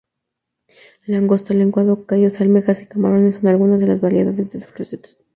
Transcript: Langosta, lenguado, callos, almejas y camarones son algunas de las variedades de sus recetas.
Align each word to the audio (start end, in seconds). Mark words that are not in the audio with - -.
Langosta, 1.05 1.53
lenguado, 1.53 2.07
callos, 2.07 2.41
almejas 2.41 2.81
y 2.81 2.87
camarones 2.87 3.35
son 3.35 3.45
algunas 3.45 3.79
de 3.79 3.85
las 3.85 4.01
variedades 4.01 4.51
de 4.51 4.59
sus 4.59 4.75
recetas. 4.75 5.19